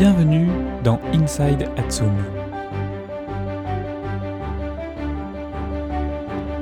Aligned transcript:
Bienvenue 0.00 0.48
dans 0.82 0.98
Inside 1.12 1.68
Atsum. 1.76 2.10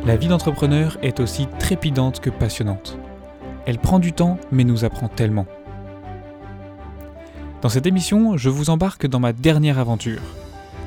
La 0.04 0.16
vie 0.16 0.26
d'entrepreneur 0.26 0.98
est 1.02 1.20
aussi 1.20 1.46
trépidante 1.60 2.18
que 2.18 2.30
passionnante. 2.30 2.98
Elle 3.64 3.78
prend 3.78 4.00
du 4.00 4.12
temps 4.12 4.38
mais 4.50 4.64
nous 4.64 4.84
apprend 4.84 5.06
tellement. 5.06 5.46
Dans 7.62 7.68
cette 7.68 7.86
émission, 7.86 8.36
je 8.36 8.50
vous 8.50 8.70
embarque 8.70 9.06
dans 9.06 9.20
ma 9.20 9.32
dernière 9.32 9.78
aventure. 9.78 10.20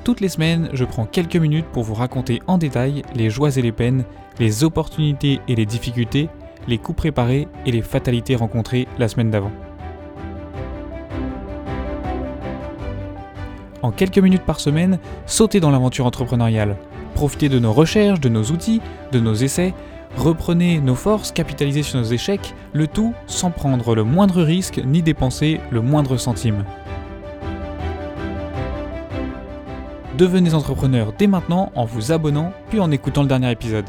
Toutes 0.04 0.20
les 0.20 0.28
semaines, 0.28 0.72
je 0.74 0.84
prends 0.84 1.06
quelques 1.06 1.38
minutes 1.38 1.68
pour 1.72 1.84
vous 1.84 1.94
raconter 1.94 2.42
en 2.48 2.58
détail 2.58 3.04
les 3.16 3.30
joies 3.30 3.56
et 3.56 3.62
les 3.62 3.72
peines, 3.72 4.04
les 4.40 4.66
opportunités 4.66 5.40
et 5.48 5.56
les 5.56 5.66
difficultés, 5.66 6.28
les 6.68 6.80
coups 6.80 6.98
préparés 6.98 7.48
et 7.66 7.72
les 7.72 7.82
fatalités 7.82 8.36
rencontrées 8.36 8.90
la 9.00 9.08
semaine 9.08 9.32
d'avant. 9.32 9.54
En 13.82 13.92
quelques 13.92 14.20
minutes 14.20 14.46
par 14.46 14.60
semaine, 14.60 15.00
sautez 15.26 15.60
dans 15.60 15.72
l'aventure 15.72 16.06
entrepreneuriale. 16.06 16.78
Profitez 17.16 17.50
de 17.50 17.60
nos 17.60 17.74
recherches, 17.74 18.20
de 18.20 18.30
nos 18.30 18.44
outils, 18.44 18.82
de 19.12 19.20
nos 19.20 19.34
essais. 19.34 19.74
Reprenez 20.18 20.80
nos 20.80 20.96
forces, 20.96 21.32
capitalisez 21.32 21.84
sur 21.84 22.00
nos 22.00 22.06
échecs, 22.06 22.54
le 22.74 22.88
tout 22.88 23.14
sans 23.28 23.50
prendre 23.50 23.96
le 23.96 24.04
moindre 24.04 24.44
risque 24.44 24.82
ni 24.86 25.02
dépenser 25.02 25.60
le 25.72 25.82
moindre 25.82 26.18
centime. 26.18 26.66
Devenez 30.18 30.54
entrepreneur 30.54 31.14
dès 31.18 31.28
maintenant 31.28 31.72
en 31.74 31.86
vous 31.86 32.12
abonnant 32.12 32.54
puis 32.70 32.80
en 32.80 32.92
écoutant 32.92 33.24
le 33.24 33.28
dernier 33.28 33.50
épisode. 33.50 33.86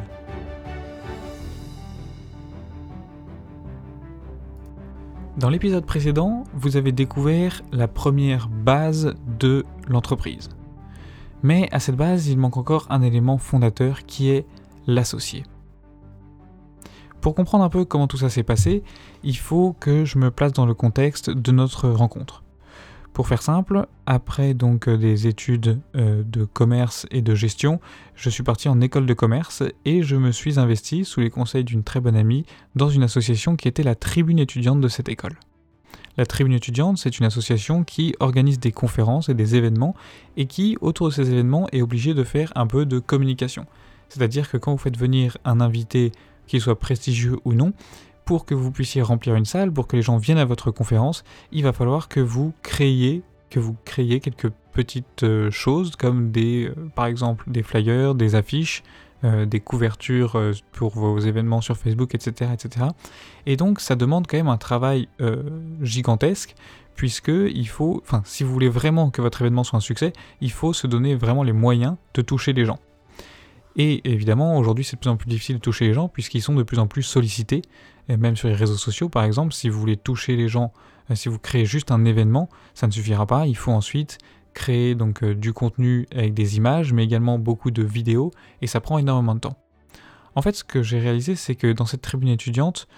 Dans 5.36 5.50
l'épisode 5.50 5.84
précédent, 5.84 6.44
vous 6.54 6.76
avez 6.76 6.92
découvert 6.92 7.62
la 7.72 7.88
première 7.88 8.48
base 8.48 9.14
de 9.40 9.64
l'entreprise. 9.88 10.48
Mais 11.42 11.68
à 11.72 11.80
cette 11.80 11.96
base, 11.96 12.28
il 12.28 12.38
manque 12.38 12.56
encore 12.56 12.86
un 12.90 13.02
élément 13.02 13.38
fondateur 13.38 14.06
qui 14.06 14.30
est 14.30 14.46
l'associé. 14.86 15.44
Pour 17.20 17.34
comprendre 17.34 17.64
un 17.64 17.68
peu 17.68 17.84
comment 17.84 18.08
tout 18.08 18.16
ça 18.16 18.30
s'est 18.30 18.42
passé, 18.42 18.82
il 19.22 19.36
faut 19.36 19.76
que 19.78 20.04
je 20.04 20.18
me 20.18 20.30
place 20.30 20.52
dans 20.52 20.66
le 20.66 20.74
contexte 20.74 21.30
de 21.30 21.52
notre 21.52 21.88
rencontre. 21.88 22.42
Pour 23.12 23.28
faire 23.28 23.42
simple, 23.42 23.86
après 24.06 24.54
donc 24.54 24.88
euh, 24.88 24.96
des 24.96 25.26
études 25.26 25.80
euh, 25.96 26.22
de 26.24 26.44
commerce 26.44 27.06
et 27.10 27.20
de 27.20 27.34
gestion, 27.34 27.78
je 28.14 28.30
suis 28.30 28.42
parti 28.42 28.68
en 28.68 28.80
école 28.80 29.04
de 29.04 29.14
commerce 29.14 29.62
et 29.84 30.02
je 30.02 30.16
me 30.16 30.32
suis 30.32 30.58
investi 30.58 31.04
sous 31.04 31.20
les 31.20 31.28
conseils 31.28 31.64
d'une 31.64 31.84
très 31.84 32.00
bonne 32.00 32.16
amie 32.16 32.46
dans 32.74 32.88
une 32.88 33.02
association 33.02 33.54
qui 33.54 33.68
était 33.68 33.82
la 33.82 33.94
tribune 33.94 34.38
étudiante 34.38 34.80
de 34.80 34.88
cette 34.88 35.10
école. 35.10 35.36
La 36.16 36.26
tribune 36.26 36.52
étudiante, 36.52 36.98
c'est 36.98 37.18
une 37.18 37.26
association 37.26 37.84
qui 37.84 38.14
organise 38.20 38.60
des 38.60 38.72
conférences 38.72 39.28
et 39.28 39.34
des 39.34 39.56
événements 39.56 39.94
et 40.36 40.46
qui, 40.46 40.76
autour 40.80 41.08
de 41.08 41.12
ces 41.12 41.30
événements, 41.30 41.68
est 41.72 41.82
obligée 41.82 42.12
de 42.12 42.24
faire 42.24 42.52
un 42.54 42.66
peu 42.66 42.84
de 42.84 42.98
communication. 42.98 43.66
C'est-à-dire 44.08 44.50
que 44.50 44.58
quand 44.58 44.72
vous 44.72 44.78
faites 44.78 44.98
venir 44.98 45.38
un 45.44 45.60
invité, 45.60 46.12
qu'il 46.46 46.60
soit 46.60 46.78
prestigieux 46.78 47.38
ou 47.44 47.54
non, 47.54 47.72
pour 48.26 48.44
que 48.44 48.54
vous 48.54 48.70
puissiez 48.70 49.00
remplir 49.00 49.34
une 49.36 49.46
salle, 49.46 49.72
pour 49.72 49.86
que 49.86 49.96
les 49.96 50.02
gens 50.02 50.18
viennent 50.18 50.38
à 50.38 50.44
votre 50.44 50.70
conférence, 50.70 51.24
il 51.50 51.62
va 51.62 51.72
falloir 51.72 52.08
que 52.08 52.20
vous 52.20 52.52
créiez 52.62 53.22
que 53.48 53.60
vous 53.60 53.76
quelques 53.84 54.50
petites 54.72 55.24
euh, 55.24 55.50
choses 55.50 55.96
comme 55.96 56.30
des 56.30 56.68
euh, 56.68 56.88
par 56.94 57.06
exemple 57.06 57.44
des 57.50 57.62
flyers, 57.62 58.14
des 58.14 58.34
affiches, 58.34 58.82
euh, 59.24 59.46
des 59.46 59.60
couvertures 59.60 60.40
pour 60.72 60.92
vos 60.92 61.18
événements 61.18 61.60
sur 61.60 61.76
Facebook, 61.76 62.14
etc., 62.14 62.50
etc. 62.52 62.86
Et 63.46 63.56
donc 63.56 63.80
ça 63.80 63.94
demande 63.94 64.26
quand 64.26 64.36
même 64.36 64.48
un 64.48 64.58
travail 64.58 65.08
gigantesque 65.80 66.54
puisque 66.94 67.28
il 67.28 67.68
faut, 67.68 68.02
enfin 68.04 68.22
si 68.24 68.44
vous 68.44 68.52
voulez 68.52 68.68
vraiment 68.68 69.10
que 69.10 69.22
votre 69.22 69.42
événement 69.42 69.64
soit 69.64 69.78
un 69.78 69.80
succès, 69.80 70.12
il 70.40 70.50
faut 70.50 70.72
se 70.72 70.86
donner 70.86 71.14
vraiment 71.14 71.42
les 71.42 71.52
moyens 71.52 71.96
de 72.14 72.22
toucher 72.22 72.52
les 72.52 72.64
gens. 72.64 72.78
Et 73.76 74.02
évidemment, 74.10 74.58
aujourd'hui, 74.58 74.84
c'est 74.84 74.96
de 74.96 75.00
plus 75.00 75.10
en 75.10 75.16
plus 75.16 75.28
difficile 75.28 75.56
de 75.56 75.60
toucher 75.60 75.86
les 75.86 75.94
gens 75.94 76.08
puisqu'ils 76.08 76.42
sont 76.42 76.54
de 76.54 76.62
plus 76.62 76.78
en 76.78 76.86
plus 76.86 77.02
sollicités, 77.02 77.62
et 78.08 78.16
même 78.16 78.36
sur 78.36 78.48
les 78.48 78.54
réseaux 78.54 78.76
sociaux, 78.76 79.08
par 79.08 79.24
exemple, 79.24 79.52
si 79.52 79.68
vous 79.68 79.78
voulez 79.78 79.96
toucher 79.96 80.36
les 80.36 80.48
gens, 80.48 80.72
euh, 81.10 81.14
si 81.14 81.28
vous 81.28 81.38
créez 81.38 81.64
juste 81.64 81.90
un 81.90 82.04
événement, 82.04 82.48
ça 82.74 82.86
ne 82.86 82.92
suffira 82.92 83.26
pas. 83.26 83.46
Il 83.46 83.56
faut 83.56 83.72
ensuite 83.72 84.18
créer 84.52 84.94
donc 84.94 85.22
euh, 85.22 85.34
du 85.34 85.52
contenu 85.52 86.06
avec 86.14 86.34
des 86.34 86.56
images, 86.56 86.92
mais 86.92 87.04
également 87.04 87.38
beaucoup 87.38 87.70
de 87.70 87.82
vidéos, 87.82 88.30
et 88.60 88.66
ça 88.66 88.80
prend 88.80 88.98
énormément 88.98 89.34
de 89.34 89.40
temps. 89.40 89.56
En 90.34 90.42
fait, 90.42 90.54
ce 90.54 90.64
que 90.64 90.82
j'ai 90.82 90.98
réalisé, 90.98 91.36
c'est 91.36 91.54
que 91.54 91.72
dans 91.72 91.86
cette 91.86 92.02
tribune 92.02 92.30
étudiante, 92.30 92.88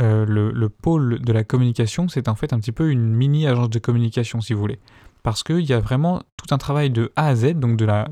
euh, 0.00 0.24
le, 0.26 0.50
le, 0.50 0.68
pôle 0.68 1.20
de 1.20 1.32
la 1.32 1.44
communication, 1.44 2.08
c'est 2.08 2.28
en 2.28 2.34
fait 2.34 2.52
un 2.52 2.58
petit 2.58 2.72
peu 2.72 2.90
une 2.90 3.14
mini 3.14 3.46
agence 3.46 3.70
de 3.70 3.78
communication, 3.78 4.40
si 4.40 4.52
vous 4.52 4.60
voulez 4.60 4.80
parce 5.24 5.42
qu'il 5.42 5.62
y 5.62 5.72
a 5.72 5.80
vraiment 5.80 6.22
tout 6.36 6.54
un 6.54 6.58
travail 6.58 6.90
de 6.90 7.10
A 7.16 7.28
à 7.28 7.34
Z, 7.34 7.54
donc 7.54 7.78
de 7.78 7.86
la, 7.86 8.06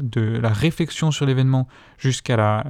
réflexion 0.49 1.11
sur 1.11 1.27
l'événement 1.27 1.69
jusqu'à 1.99 2.37
la 2.37 2.65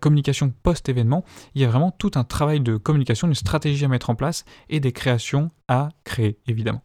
communication 0.00 0.54
post-événement. 0.62 1.24
Il 1.56 1.60
y 1.60 1.64
a 1.64 1.68
vraiment 1.68 1.90
tout 1.90 2.12
un 2.14 2.22
travail 2.22 2.60
de 2.60 2.76
communication, 2.76 3.26
une 3.26 3.34
stratégie 3.34 3.84
à 3.84 3.88
mettre 3.88 4.10
en 4.10 4.14
place 4.14 4.44
et 4.68 4.78
des 4.78 4.92
créations 4.92 5.50
à 5.66 5.88
créer, 6.04 6.38
évidemment. 6.46 6.82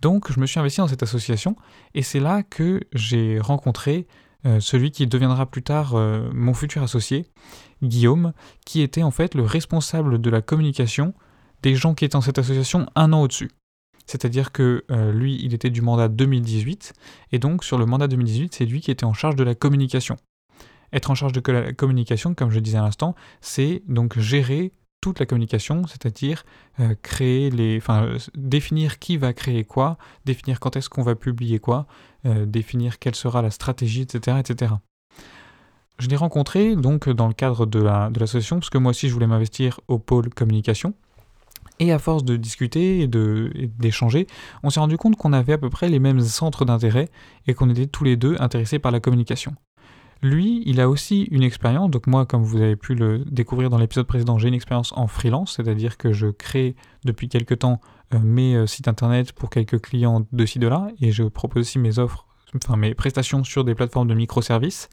Donc 0.00 0.32
je 0.32 0.40
me 0.40 0.46
suis 0.46 0.60
investi 0.60 0.80
dans 0.80 0.88
cette 0.88 1.02
association 1.02 1.56
et 1.94 2.02
c'est 2.02 2.20
là 2.20 2.42
que 2.42 2.80
j'ai 2.92 3.38
rencontré 3.38 4.06
euh, 4.46 4.60
celui 4.60 4.90
qui 4.90 5.06
deviendra 5.06 5.46
plus 5.46 5.62
tard 5.62 5.94
euh, 5.94 6.30
mon 6.34 6.52
futur 6.52 6.82
associé, 6.82 7.26
Guillaume, 7.82 8.32
qui 8.66 8.82
était 8.82 9.02
en 9.02 9.10
fait 9.10 9.34
le 9.34 9.42
responsable 9.42 10.20
de 10.20 10.30
la 10.30 10.42
communication 10.42 11.14
des 11.62 11.74
gens 11.74 11.94
qui 11.94 12.04
étaient 12.04 12.12
dans 12.12 12.20
cette 12.20 12.38
association 12.38 12.86
un 12.94 13.12
an 13.14 13.22
au-dessus. 13.22 13.50
C'est-à-dire 14.06 14.52
que 14.52 14.84
euh, 14.90 15.12
lui, 15.12 15.40
il 15.42 15.54
était 15.54 15.70
du 15.70 15.80
mandat 15.80 16.08
2018, 16.08 16.92
et 17.32 17.38
donc 17.38 17.64
sur 17.64 17.78
le 17.78 17.86
mandat 17.86 18.06
2018, 18.06 18.54
c'est 18.54 18.66
lui 18.66 18.82
qui 18.82 18.90
était 18.90 19.06
en 19.06 19.14
charge 19.14 19.36
de 19.36 19.44
la 19.44 19.54
communication. 19.54 20.16
Être 20.92 21.10
en 21.10 21.14
charge 21.14 21.32
de 21.32 21.52
la 21.52 21.72
communication, 21.72 22.34
comme 22.34 22.50
je 22.50 22.60
disais 22.60 22.76
à 22.76 22.82
l'instant, 22.82 23.14
c'est 23.40 23.82
donc 23.88 24.18
gérer 24.18 24.72
la 25.18 25.26
communication, 25.26 25.86
c'est-à-dire 25.86 26.44
euh, 26.80 26.94
créer 27.02 27.50
les, 27.50 27.78
enfin, 27.78 28.04
euh, 28.04 28.18
définir 28.34 28.98
qui 28.98 29.16
va 29.16 29.32
créer 29.32 29.64
quoi, 29.64 29.98
définir 30.24 30.60
quand 30.60 30.76
est-ce 30.76 30.88
qu'on 30.88 31.02
va 31.02 31.14
publier 31.14 31.58
quoi, 31.58 31.86
définir 32.46 32.98
quelle 32.98 33.14
sera 33.14 33.42
la 33.42 33.50
stratégie, 33.50 34.00
etc., 34.00 34.38
etc. 34.40 34.72
Je 35.98 36.08
l'ai 36.08 36.16
rencontré 36.16 36.74
donc 36.74 37.08
dans 37.10 37.28
le 37.28 37.34
cadre 37.34 37.66
de 37.66 37.80
l'association, 37.80 38.56
parce 38.56 38.70
que 38.70 38.78
moi 38.78 38.90
aussi 38.90 39.08
je 39.08 39.12
voulais 39.12 39.26
m'investir 39.26 39.78
au 39.88 39.98
pôle 39.98 40.30
communication. 40.30 40.94
Et 41.80 41.92
à 41.92 41.98
force 41.98 42.24
de 42.24 42.36
discuter 42.36 43.00
et 43.00 43.08
d'échanger, 43.08 44.26
on 44.62 44.70
s'est 44.70 44.80
rendu 44.80 44.96
compte 44.96 45.16
qu'on 45.16 45.32
avait 45.32 45.54
à 45.54 45.58
peu 45.58 45.70
près 45.70 45.88
les 45.88 45.98
mêmes 45.98 46.20
centres 46.20 46.64
d'intérêt 46.64 47.08
et 47.46 47.54
qu'on 47.54 47.68
était 47.68 47.86
tous 47.86 48.04
les 48.04 48.16
deux 48.16 48.36
intéressés 48.38 48.78
par 48.78 48.92
la 48.92 49.00
communication. 49.00 49.54
Lui, 50.24 50.62
il 50.64 50.80
a 50.80 50.88
aussi 50.88 51.24
une 51.32 51.42
expérience, 51.42 51.90
donc 51.90 52.06
moi, 52.06 52.24
comme 52.24 52.42
vous 52.42 52.56
avez 52.56 52.76
pu 52.76 52.94
le 52.94 53.18
découvrir 53.18 53.68
dans 53.68 53.76
l'épisode 53.76 54.06
précédent, 54.06 54.38
j'ai 54.38 54.48
une 54.48 54.54
expérience 54.54 54.90
en 54.96 55.06
freelance, 55.06 55.56
c'est-à-dire 55.56 55.98
que 55.98 56.14
je 56.14 56.28
crée 56.28 56.76
depuis 57.04 57.28
quelques 57.28 57.58
temps 57.58 57.78
euh, 58.14 58.20
mes 58.20 58.56
euh, 58.56 58.66
sites 58.66 58.88
internet 58.88 59.32
pour 59.32 59.50
quelques 59.50 59.82
clients 59.82 60.26
de 60.32 60.46
ci 60.46 60.58
de 60.58 60.66
là, 60.66 60.88
et 60.98 61.12
je 61.12 61.24
propose 61.24 61.60
aussi 61.60 61.78
mes 61.78 61.98
offres, 61.98 62.26
enfin 62.56 62.78
mes 62.78 62.94
prestations 62.94 63.44
sur 63.44 63.64
des 63.64 63.74
plateformes 63.74 64.08
de 64.08 64.14
microservices. 64.14 64.88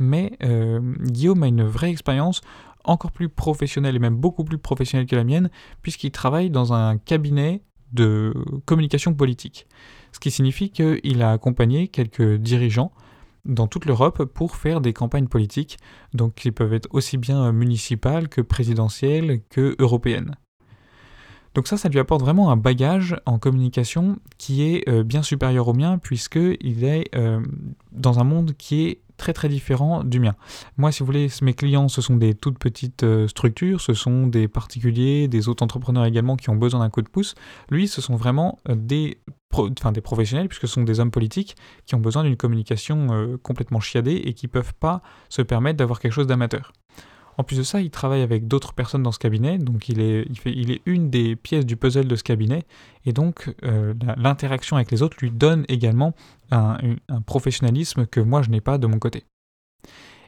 Mais 0.00 0.32
euh, 0.42 0.80
Guillaume 1.04 1.44
a 1.44 1.46
une 1.46 1.62
vraie 1.62 1.90
expérience 1.90 2.40
encore 2.82 3.12
plus 3.12 3.28
professionnel 3.28 3.94
et 3.94 4.00
même 4.00 4.16
beaucoup 4.16 4.42
plus 4.42 4.58
professionnel 4.58 5.06
que 5.06 5.14
la 5.14 5.22
mienne, 5.22 5.48
puisqu'il 5.82 6.10
travaille 6.10 6.50
dans 6.50 6.72
un 6.72 6.98
cabinet 6.98 7.62
de 7.92 8.34
communication 8.66 9.14
politique. 9.14 9.68
Ce 10.10 10.18
qui 10.18 10.32
signifie 10.32 10.70
qu'il 10.70 11.22
a 11.22 11.30
accompagné 11.30 11.86
quelques 11.86 12.34
dirigeants 12.38 12.90
dans 13.44 13.66
toute 13.66 13.86
l'Europe 13.86 14.24
pour 14.24 14.56
faire 14.56 14.80
des 14.80 14.92
campagnes 14.92 15.28
politiques, 15.28 15.78
donc 16.14 16.34
qui 16.34 16.52
peuvent 16.52 16.74
être 16.74 16.88
aussi 16.92 17.18
bien 17.18 17.52
municipales 17.52 18.28
que 18.28 18.40
présidentielles 18.40 19.40
que 19.50 19.76
européennes. 19.78 20.36
Donc 21.54 21.68
ça, 21.68 21.76
ça 21.76 21.88
lui 21.88 21.98
apporte 21.98 22.22
vraiment 22.22 22.50
un 22.50 22.56
bagage 22.56 23.16
en 23.26 23.38
communication 23.38 24.18
qui 24.38 24.62
est 24.62 24.88
euh, 24.88 25.02
bien 25.02 25.22
supérieur 25.22 25.68
au 25.68 25.74
mien, 25.74 25.98
puisqu'il 25.98 26.84
est 26.84 27.14
euh, 27.14 27.42
dans 27.92 28.20
un 28.20 28.24
monde 28.24 28.54
qui 28.56 28.86
est 28.86 29.02
très 29.22 29.32
très 29.32 29.48
différent 29.48 30.02
du 30.02 30.18
mien. 30.18 30.34
Moi, 30.78 30.90
si 30.90 31.00
vous 31.00 31.06
voulez, 31.06 31.28
mes 31.42 31.54
clients, 31.54 31.88
ce 31.88 32.00
sont 32.00 32.16
des 32.16 32.34
toutes 32.34 32.58
petites 32.58 33.04
euh, 33.04 33.28
structures, 33.28 33.80
ce 33.80 33.94
sont 33.94 34.26
des 34.26 34.48
particuliers, 34.48 35.28
des 35.28 35.48
autres 35.48 35.62
entrepreneurs 35.62 36.06
également 36.06 36.36
qui 36.36 36.50
ont 36.50 36.56
besoin 36.56 36.80
d'un 36.80 36.90
coup 36.90 37.02
de 37.02 37.08
pouce. 37.08 37.36
Lui, 37.70 37.86
ce 37.86 38.00
sont 38.00 38.16
vraiment 38.16 38.58
euh, 38.68 38.74
enfin, 39.52 39.92
des 39.92 40.00
professionnels, 40.00 40.48
puisque 40.48 40.68
ce 40.68 40.74
sont 40.74 40.82
des 40.82 41.00
hommes 41.00 41.10
politiques 41.10 41.56
qui 41.86 41.94
ont 41.94 42.00
besoin 42.00 42.24
d'une 42.24 42.36
communication 42.36 43.08
euh, 43.12 43.36
complètement 43.42 43.80
chiadée 43.80 44.14
et 44.24 44.34
qui 44.34 44.46
ne 44.46 44.50
peuvent 44.50 44.74
pas 44.74 45.02
se 45.28 45.42
permettre 45.42 45.78
d'avoir 45.78 46.00
quelque 46.00 46.12
chose 46.12 46.26
d'amateur. 46.26 46.72
En 47.38 47.44
plus 47.44 47.56
de 47.56 47.62
ça, 47.62 47.80
il 47.80 47.90
travaille 47.90 48.20
avec 48.20 48.46
d'autres 48.46 48.74
personnes 48.74 49.02
dans 49.02 49.12
ce 49.12 49.18
cabinet, 49.18 49.58
donc 49.58 49.88
il 49.88 50.00
est 50.00 50.82
une 50.84 51.08
des 51.08 51.34
pièces 51.34 51.64
du 51.64 51.76
puzzle 51.76 52.06
de 52.06 52.16
ce 52.16 52.22
cabinet, 52.22 52.64
et 53.06 53.12
donc 53.12 53.54
euh, 53.64 53.94
l'interaction 54.18 54.76
avec 54.76 54.90
les 54.90 55.02
autres 55.02 55.16
lui 55.20 55.30
donne 55.30 55.64
également 55.68 56.14
un, 56.50 56.76
professionnalisme 57.24 58.06
que 58.06 58.20
moi 58.20 58.42
je 58.42 58.50
n'ai 58.50 58.60
pas 58.60 58.76
de 58.76 58.86
mon 58.86 58.98
côté. 58.98 59.24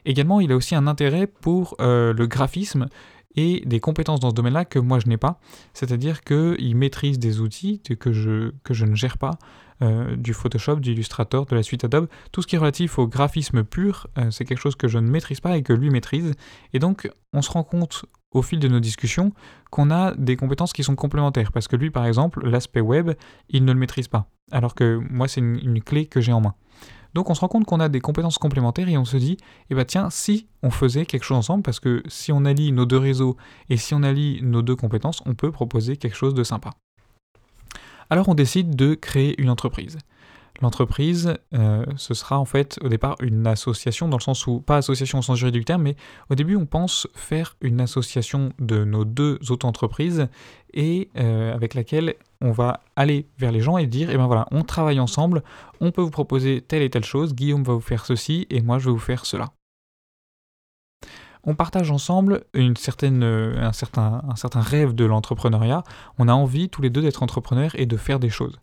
Également, 0.07 0.39
il 0.39 0.51
a 0.51 0.55
aussi 0.55 0.75
un 0.75 0.85
intérêt 0.85 1.25
pour 1.25 1.75
euh, 1.79 2.13
le 2.13 2.27
graphisme 2.27 2.87
et 3.35 3.61
des 3.65 3.79
compétences 3.79 4.19
dans 4.19 4.29
ce 4.29 4.35
domaine-là 4.35 4.65
que 4.65 4.79
moi 4.79 4.99
je 4.99 5.07
n'ai 5.07 5.17
pas, 5.17 5.39
c'est-à-dire 5.73 6.23
qu'il 6.23 6.75
maîtrise 6.75 7.19
des 7.19 7.41
outils 7.41 7.81
que 7.99 8.11
je, 8.11 8.51
que 8.63 8.73
je 8.73 8.85
ne 8.85 8.95
gère 8.95 9.17
pas, 9.17 9.37
euh, 9.81 10.15
du 10.15 10.33
Photoshop, 10.33 10.77
du 10.77 10.93
Illustrator, 10.93 11.45
de 11.45 11.53
la 11.53 11.61
suite 11.61 11.83
Adobe. 11.83 12.07
Tout 12.31 12.41
ce 12.41 12.47
qui 12.47 12.55
est 12.55 12.59
relatif 12.59 12.97
au 12.97 13.07
graphisme 13.07 13.65
pur, 13.65 14.07
euh, 14.17 14.31
c'est 14.31 14.45
quelque 14.45 14.61
chose 14.61 14.77
que 14.77 14.87
je 14.87 14.97
ne 14.99 15.09
maîtrise 15.09 15.41
pas 15.41 15.57
et 15.57 15.63
que 15.63 15.73
lui 15.73 15.89
maîtrise. 15.89 16.33
Et 16.71 16.79
donc, 16.79 17.09
on 17.33 17.41
se 17.41 17.51
rend 17.51 17.63
compte 17.63 18.05
au 18.31 18.41
fil 18.41 18.59
de 18.59 18.69
nos 18.69 18.79
discussions 18.79 19.33
qu'on 19.71 19.91
a 19.91 20.15
des 20.15 20.37
compétences 20.37 20.71
qui 20.71 20.83
sont 20.83 20.95
complémentaires. 20.95 21.51
Parce 21.51 21.67
que 21.67 21.75
lui, 21.75 21.91
par 21.91 22.05
exemple, 22.05 22.47
l'aspect 22.47 22.79
web, 22.79 23.11
il 23.49 23.65
ne 23.65 23.73
le 23.73 23.79
maîtrise 23.79 24.07
pas. 24.07 24.29
Alors 24.49 24.75
que 24.75 25.01
moi, 25.09 25.27
c'est 25.27 25.41
une, 25.41 25.81
clé 25.81 26.05
que 26.05 26.21
j'ai 26.21 26.31
en 26.31 26.39
main. 26.39 26.55
Donc 27.15 27.29
on 27.29 27.33
se 27.33 27.39
rend 27.39 27.47
compte 27.47 27.65
qu'on 27.65 27.79
a 27.79 27.87
des 27.87 28.01
compétences 28.01 28.37
complémentaires 28.37 28.89
et 28.89 28.97
on 28.97 29.05
se 29.05 29.15
dit, 29.15 29.37
eh 29.69 29.75
ben 29.75 29.85
tiens, 29.85 30.09
si 30.09 30.47
on 30.61 30.69
faisait 30.69 31.05
quelque 31.05 31.23
chose 31.23 31.37
ensemble, 31.37 31.63
parce 31.63 31.79
que 31.79 32.03
si 32.07 32.33
on 32.33 32.43
allie 32.43 32.73
nos 32.73 32.85
deux 32.85 32.97
réseaux 32.97 33.37
et 33.69 33.77
si 33.77 33.93
on 33.93 34.03
allie 34.03 34.41
nos 34.43 34.61
deux 34.61 34.75
compétences, 34.75 35.21
on 35.25 35.33
peut 35.33 35.49
proposer 35.49 35.95
quelque 35.95 36.17
chose 36.17 36.33
de 36.33 36.43
sympa. 36.43 36.71
Alors 38.09 38.27
on 38.27 38.35
décide 38.35 38.75
de 38.75 38.95
créer 38.95 39.41
une 39.41 39.49
entreprise. 39.49 39.97
L'entreprise, 40.61 41.35
euh, 41.53 41.85
ce 41.97 42.13
sera 42.13 42.39
en 42.39 42.45
fait 42.45 42.79
au 42.81 42.87
départ 42.87 43.15
une 43.21 43.45
association, 43.45 44.07
dans 44.07 44.17
le 44.17 44.21
sens 44.21 44.47
où, 44.47 44.61
pas 44.61 44.77
association 44.77 45.19
au 45.19 45.21
sens 45.21 45.37
juridique 45.37 45.61
du 45.61 45.65
terme, 45.65 45.83
mais 45.83 45.95
au 46.29 46.35
début 46.35 46.55
on 46.55 46.65
pense 46.65 47.07
faire 47.13 47.57
une 47.61 47.81
association 47.81 48.53
de 48.59 48.85
nos 48.85 49.03
deux 49.03 49.39
autres 49.49 49.67
entreprises 49.67 50.27
et 50.73 51.09
euh, 51.17 51.53
avec 51.53 51.73
laquelle 51.73 52.15
on 52.41 52.51
va 52.51 52.81
aller 52.95 53.27
vers 53.37 53.51
les 53.51 53.59
gens 53.59 53.77
et 53.77 53.85
dire, 53.85 54.09
eh 54.09 54.17
ben 54.17 54.27
voilà, 54.27 54.47
on 54.51 54.63
travaille 54.63 54.99
ensemble, 54.99 55.43
on 55.81 55.91
peut 55.91 56.01
vous 56.01 56.11
proposer 56.11 56.61
telle 56.61 56.83
et 56.83 56.89
telle 56.89 57.05
chose, 57.05 57.35
Guillaume 57.35 57.63
va 57.63 57.73
vous 57.73 57.81
faire 57.81 58.05
ceci 58.05 58.47
et 58.49 58.61
moi 58.61 58.79
je 58.79 58.85
vais 58.85 58.91
vous 58.91 58.97
faire 58.97 59.25
cela 59.25 59.51
on 61.45 61.55
partage 61.55 61.91
ensemble 61.91 62.43
une 62.53 62.75
certaine, 62.75 63.23
euh, 63.23 63.55
un, 63.61 63.73
certain, 63.73 64.23
un 64.27 64.35
certain 64.35 64.61
rêve 64.61 64.93
de 64.93 65.05
l'entrepreneuriat. 65.05 65.83
On 66.17 66.27
a 66.27 66.33
envie 66.33 66.69
tous 66.69 66.81
les 66.81 66.89
deux 66.89 67.01
d'être 67.01 67.23
entrepreneurs 67.23 67.71
et 67.75 67.85
de 67.85 67.97
faire 67.97 68.19
des 68.19 68.29
choses. 68.29 68.59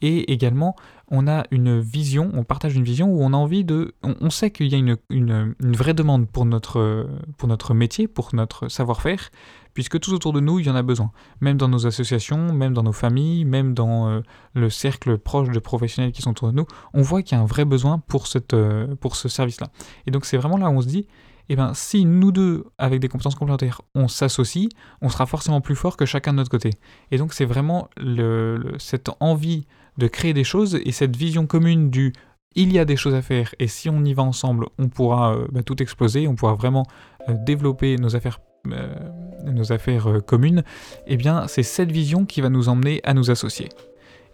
Et 0.00 0.32
également, 0.32 0.76
on 1.10 1.26
a 1.26 1.44
une 1.50 1.80
vision, 1.80 2.30
on 2.34 2.44
partage 2.44 2.76
une 2.76 2.84
vision 2.84 3.08
où 3.08 3.22
on 3.22 3.32
a 3.32 3.36
envie 3.36 3.64
de... 3.64 3.94
On, 4.02 4.30
sait 4.30 4.50
qu'il 4.52 4.68
y 4.68 4.74
a 4.74 4.78
une, 4.78 4.96
une, 5.10 5.56
vraie 5.60 5.94
demande 5.94 6.28
pour 6.28 6.44
notre, 6.44 7.08
pour 7.36 7.48
notre 7.48 7.74
métier, 7.74 8.06
pour 8.06 8.32
notre 8.32 8.68
savoir-faire, 8.68 9.30
puisque 9.74 9.98
tout 9.98 10.12
autour 10.12 10.32
de 10.32 10.40
nous, 10.40 10.60
il 10.60 10.66
y 10.66 10.70
en 10.70 10.76
a 10.76 10.82
besoin. 10.82 11.10
Même 11.40 11.56
dans 11.56 11.68
nos 11.68 11.86
associations, 11.86 12.52
même 12.52 12.74
dans 12.74 12.82
nos 12.82 12.92
familles, 12.92 13.44
même 13.44 13.74
dans 13.74 14.08
euh, 14.08 14.20
le 14.54 14.70
cercle 14.70 15.18
proche 15.18 15.50
de 15.50 15.58
professionnels 15.58 16.12
qui 16.12 16.22
sont 16.22 16.30
autour 16.30 16.48
de 16.48 16.56
nous, 16.56 16.66
on 16.94 17.02
voit 17.02 17.22
qu'il 17.22 17.36
y 17.36 17.40
a 17.40 17.42
un 17.42 17.46
vrai 17.46 17.64
besoin 17.64 17.98
pour, 17.98 18.26
cette, 18.26 18.54
euh, 18.54 18.94
pour 18.96 19.16
ce 19.16 19.28
service-là. 19.28 19.68
Et 20.06 20.10
donc 20.10 20.26
c'est 20.26 20.36
vraiment 20.36 20.58
là 20.58 20.68
où 20.68 20.74
on 20.74 20.80
se 20.80 20.88
dit, 20.88 21.06
eh 21.48 21.56
bien, 21.56 21.72
si 21.74 22.04
nous 22.04 22.32
deux, 22.32 22.64
avec 22.76 23.00
des 23.00 23.08
compétences 23.08 23.34
complémentaires, 23.34 23.80
on 23.94 24.08
s'associe, 24.08 24.68
on 25.00 25.08
sera 25.08 25.26
forcément 25.26 25.60
plus 25.60 25.76
fort 25.76 25.96
que 25.96 26.04
chacun 26.04 26.32
de 26.32 26.38
notre 26.38 26.50
côté. 26.50 26.70
Et 27.10 27.18
donc, 27.18 27.32
c'est 27.32 27.46
vraiment 27.46 27.88
cette 28.78 29.10
envie 29.20 29.66
de 29.96 30.06
créer 30.06 30.32
des 30.32 30.44
choses 30.44 30.78
et 30.84 30.92
cette 30.92 31.16
vision 31.16 31.46
commune 31.46 31.90
du 31.90 32.12
il 32.54 32.72
y 32.72 32.78
a 32.78 32.84
des 32.84 32.96
choses 32.96 33.14
à 33.14 33.22
faire 33.22 33.54
et 33.58 33.68
si 33.68 33.88
on 33.88 34.04
y 34.04 34.14
va 34.14 34.22
ensemble, 34.22 34.66
on 34.78 34.88
pourra 34.88 35.34
euh, 35.34 35.46
bah, 35.52 35.62
tout 35.62 35.80
exploser, 35.82 36.26
on 36.26 36.34
pourra 36.34 36.54
vraiment 36.54 36.86
euh, 37.28 37.34
développer 37.46 37.96
nos 37.96 38.16
affaires, 38.16 38.40
euh, 38.72 38.94
nos 39.44 39.72
affaires 39.72 40.20
communes. 40.26 40.64
Eh 41.06 41.16
bien, 41.16 41.46
c'est 41.46 41.62
cette 41.62 41.92
vision 41.92 42.24
qui 42.24 42.40
va 42.40 42.48
nous 42.48 42.68
emmener 42.68 43.00
à 43.04 43.14
nous 43.14 43.30
associer. 43.30 43.68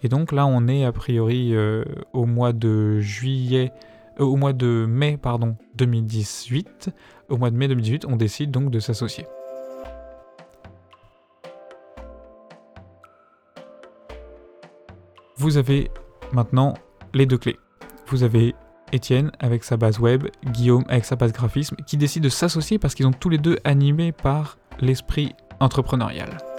Et 0.03 0.09
donc 0.09 0.33
là, 0.33 0.47
on 0.47 0.69
est 0.69 0.85
a 0.85 0.93
priori 0.93 1.55
au 2.13 2.27
mois 2.27 2.53
de 2.53 3.01
juillet 3.01 3.73
euh, 4.21 4.25
au 4.25 4.37
mois 4.37 4.53
de 4.53 4.87
mai 4.89 5.17
pardon, 5.17 5.57
2018, 5.77 6.91
au 7.29 7.37
mois 7.37 7.51
de 7.51 7.57
mai 7.57 7.69
2018, 7.69 8.07
on 8.07 8.17
décide 8.17 8.51
donc 8.51 8.71
de 8.71 8.79
s'associer. 8.81 9.27
Vous 15.37 15.57
avez 15.57 15.91
maintenant 16.33 16.75
les 17.13 17.27
deux 17.27 17.39
clés. 17.39 17.59
Vous 18.07 18.23
avez 18.23 18.55
Étienne 18.93 19.33
avec 19.41 19.65
sa 19.65 19.77
base 19.77 19.99
web, 19.99 20.29
Guillaume 20.47 20.85
avec 20.89 21.05
sa 21.05 21.17
base 21.17 21.33
graphisme, 21.33 21.77
qui 21.87 21.97
décident 21.97 22.25
de 22.25 22.29
s'associer 22.29 22.79
parce 22.79 22.95
qu'ils 22.95 23.07
ont 23.07 23.13
tous 23.13 23.29
les 23.29 23.39
deux 23.39 23.59
animés 23.65 24.13
par 24.13 24.57
l'esprit 24.81 25.35
entrepreneurial. 25.59 26.54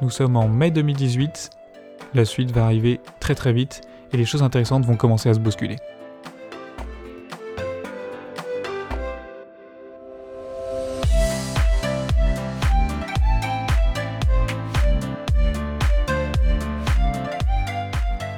Nous 0.00 0.10
sommes 0.10 0.36
en 0.36 0.48
mai 0.48 0.70
2018, 0.70 1.50
la 2.14 2.24
suite 2.24 2.50
va 2.50 2.64
arriver 2.64 3.00
très 3.20 3.34
très 3.34 3.52
vite 3.52 3.82
et 4.12 4.16
les 4.16 4.24
choses 4.24 4.42
intéressantes 4.42 4.84
vont 4.84 4.96
commencer 4.96 5.28
à 5.28 5.34
se 5.34 5.38
bousculer. 5.38 5.76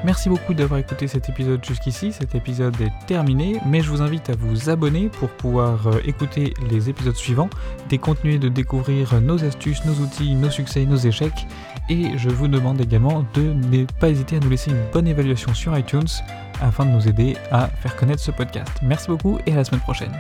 Merci 0.07 0.29
beaucoup 0.29 0.55
d'avoir 0.55 0.79
écouté 0.79 1.09
cet 1.09 1.29
épisode 1.29 1.65
jusqu'ici. 1.65 2.13
Cet 2.13 2.37
épisode 2.37 2.81
est 2.81 2.93
terminé, 3.09 3.61
mais 3.67 3.81
je 3.81 3.91
vous 3.91 4.03
invite 4.03 4.31
à 4.31 4.37
vous 4.37 4.71
abonner 4.71 5.09
pour 5.09 5.29
pouvoir 5.31 5.89
euh, 5.89 5.99
écouter 6.05 6.55
les 6.71 6.89
épisodes 6.89 7.17
suivants, 7.17 7.51
et 7.91 7.99
continuer 7.99 8.39
de 8.39 8.49
découvrir 8.49 9.21
nos 9.21 9.43
astuces, 9.43 9.85
nos 9.85 9.95
outils, 9.95 10.37
nos 10.37 10.51
succès, 10.51 10.87
nos 10.87 10.97
échecs. 10.97 11.49
Et 11.89 12.17
je 12.17 12.29
vous 12.29 12.47
demande 12.47 12.81
également 12.81 13.27
de 13.35 13.53
ne 13.53 13.85
pas 13.99 14.09
hésiter 14.09 14.37
à 14.37 14.39
nous 14.39 14.51
laisser 14.51 14.71
une 14.71 14.91
bonne 14.93 15.09
évaluation 15.09 15.53
sur 15.55 15.77
iTunes 15.77 16.07
afin 16.61 16.85
de 16.85 16.91
nous 16.91 17.09
aider 17.09 17.37
à 17.51 17.67
faire 17.67 17.97
connaître 17.97 18.23
ce 18.23 18.31
podcast. 18.31 18.71
Merci 18.83 19.09
beaucoup 19.09 19.41
et 19.45 19.55
à 19.55 19.57
la 19.57 19.65
semaine 19.65 19.81
prochaine. 19.81 20.13